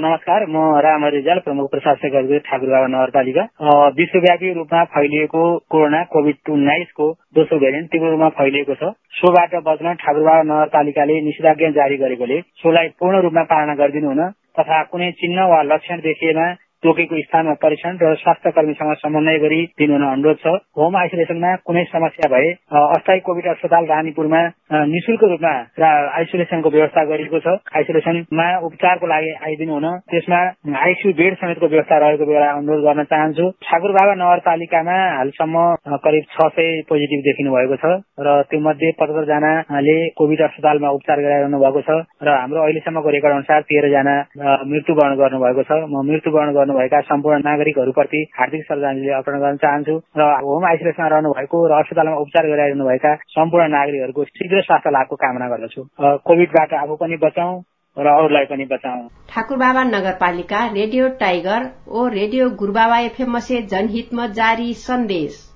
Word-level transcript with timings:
नमस्कार 0.00 0.44
म 0.48 0.60
राम 0.84 1.04
रिजाल 1.12 1.38
प्रमुख 1.44 1.70
प्रशासक 1.70 2.14
अधिकृत 2.18 2.42
ठाकुरबाबा 2.44 2.86
नगरपालिका। 2.92 3.42
विश्वव्यापी 3.96 4.52
रूपमा 4.58 4.84
फैलिएको 4.94 5.42
कोरोना 5.70 6.02
कोभिड 6.14 6.50
उन्नाइसको 6.50 7.08
दोस्रो 7.36 7.58
भेरिएन्ट 7.64 7.90
तीव्र 7.92 8.10
रूपमा 8.12 8.28
फैलिएको 8.38 8.74
छ। 8.80 8.92
सोबाट 9.20 9.54
बच्न 9.66 9.92
ठाकुरबाबा 10.00 10.42
नगरपालिकाले 10.52 11.20
निषेधाज्ञा 11.28 11.70
जारी 11.78 11.96
गरेकोले 12.04 12.40
सोलाई 12.62 12.88
पूर्ण 12.96 13.20
रूपमा 13.26 13.42
पालना 13.52 13.74
गरिदिनु 13.82 14.08
हुन 14.08 14.22
तथा 14.60 14.82
कुनै 14.92 15.10
चिन्ह 15.20 15.44
वा 15.52 15.60
लक्षण 15.68 16.00
देखिएमा 16.08 16.46
तोकेको 16.84 17.20
स्थानमा 17.22 17.54
परीक्षण 17.62 17.96
र 18.02 18.14
स्वास्थ्य 18.16 18.50
कर्मीसँग 18.56 18.92
समन्वय 18.98 19.38
गरी 19.38 19.60
दिनुहुन 19.78 20.04
अनुरोध 20.06 20.36
छ। 20.40 20.46
होम 20.78 20.96
आइसोलेसनमा 20.96 21.50
कुनै 21.68 21.84
समस्या 21.92 22.28
भए 22.32 22.48
अस्थायी 22.72 23.20
कोभिड 23.26 23.46
अस्पताल 23.52 23.84
रानीपुरमा 23.86 24.40
निशुल्क 24.88 25.24
रूपमा 25.32 25.52
आइसोलेसनको 26.18 26.70
व्यवस्था 26.76 27.04
गरिएको 27.10 27.40
छ। 27.44 27.56
आइसोलेसनमा 27.76 28.46
उपचारको 28.68 29.06
लागि 29.12 29.30
आइदिनु 29.48 29.74
हुन 29.74 29.86
त्यसमा 30.10 30.40
आइसियु 30.84 31.12
बेड 31.20 31.36
समेतको 31.42 31.66
व्यवस्था 31.74 31.98
रहेको 32.04 32.24
बेला 32.30 32.48
अनुरोध 32.52 32.84
गर्न 32.88 33.04
चाहन्छु। 33.12 33.50
ठाकुर 33.68 33.92
बाबा 33.98 34.14
नगरपालिकामा 34.22 34.96
हालसम्म 35.18 35.66
करिब 36.06 36.24
छ 36.32 36.48
सय 36.56 36.80
पोजिटिभ 36.88 37.20
देखिनु 37.28 37.54
भएको 37.56 37.76
छ 37.84 37.92
र 38.24 38.40
त्यो 38.48 38.60
मध्ये 38.68 38.92
पचहत्तर 39.00 39.28
जनाले 39.32 39.98
कोभिड 40.16 40.40
अस्पतालमा 40.48 40.94
उपचार 40.96 41.20
गराइरहनु 41.26 41.60
भएको 41.60 41.84
छ 41.84 42.00
र 42.24 42.28
हाम्रो 42.40 42.64
अहिलेसम्मको 42.64 43.14
रेकर्ड 43.18 43.34
अनुसार 43.34 43.60
तेह्रजना 43.68 44.16
मृत्युवरण 44.72 45.14
गर्नुभएको 45.22 45.62
छ। 45.68 45.72
म 45.92 46.08
मृत्युवरण 46.08 46.68
गर्नुभएका 46.70 47.00
सम्पूर्ण 47.00 47.38
नागरिकहरूप्रति 47.44 48.20
हार्दिक 48.38 48.62
श्रद्धाञ्जली 48.66 49.10
अर्पण 49.18 49.38
गर्न 49.40 49.56
चाहन्छु 49.64 49.94
र 50.18 50.22
होम 50.46 50.64
आइसोलेसनमा 50.66 51.08
रहनु 51.08 51.30
भएको 51.32 51.66
र 51.66 51.72
अस्पतालमा 51.80 52.16
उपचार 52.24 52.46
गराइरहनु 52.46 52.84
भएका 52.84 53.14
सम्पूर्ण 53.34 53.68
नागरिकहरूको 53.70 54.24
शीघ्र 54.30 54.62
स्वास्थ्य 54.62 54.90
लाभको 54.90 55.16
कामना 55.16 55.48
गर्दछु। 55.48 55.82
कोभिडबाट 56.26 56.74
आफू 56.74 56.96
पनि 57.02 57.16
बचाउ 57.26 57.60
र 57.96 58.06
अरूलाई 58.08 58.44
पनि 58.46 58.64
बचाउ। 58.70 58.98
ठाकुरबाबा 59.34 59.84
नगरपालिका 59.84 60.64
रेडियो 60.72 61.08
टाइगर 61.20 61.70
ओ 61.90 62.08
रेडियो 62.08 62.50
गुरुबाबा 62.56 62.98
एफएम 63.06 63.38
से 63.46 63.62
जनहित 63.72 64.14
में 64.14 64.26
जारी 64.32 64.72
संदेश 64.80 65.46